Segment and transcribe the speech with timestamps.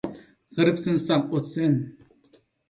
[0.59, 1.77] غېرىبسىنساڭ ئوتسىن.